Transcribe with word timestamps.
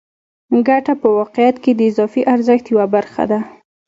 ګته 0.67 0.93
په 1.01 1.07
واقعیت 1.17 1.55
کې 1.63 1.71
د 1.75 1.81
اضافي 1.89 2.21
ارزښت 2.33 2.65
یوه 2.73 2.85
برخه 2.95 3.23
ده 3.31 3.39